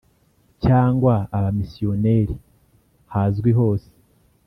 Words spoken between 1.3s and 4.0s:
Abamisiyoneri hazwi hose,